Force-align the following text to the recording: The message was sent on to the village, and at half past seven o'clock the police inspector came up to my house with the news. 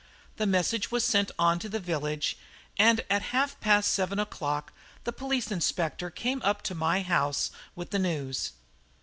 The 0.37 0.47
message 0.47 0.89
was 0.89 1.05
sent 1.05 1.29
on 1.37 1.59
to 1.59 1.69
the 1.69 1.77
village, 1.79 2.35
and 2.79 3.05
at 3.07 3.21
half 3.37 3.59
past 3.59 3.93
seven 3.93 4.17
o'clock 4.17 4.73
the 5.03 5.13
police 5.13 5.51
inspector 5.51 6.09
came 6.09 6.41
up 6.41 6.63
to 6.63 6.73
my 6.73 7.03
house 7.03 7.51
with 7.75 7.91
the 7.91 7.99
news. 7.99 8.53